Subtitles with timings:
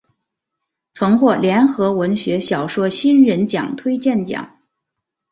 [0.93, 4.57] 曾获联合文学小说新人奖推荐奖。